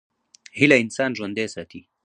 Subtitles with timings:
[0.57, 1.81] هیله انسان ژوندی ساتي.